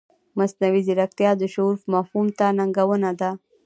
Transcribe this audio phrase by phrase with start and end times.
[0.37, 3.31] مصنوعي ځیرکتیا د شعور مفهوم ته ننګونه ده.